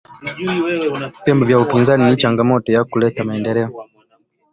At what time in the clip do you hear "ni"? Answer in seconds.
2.09-2.17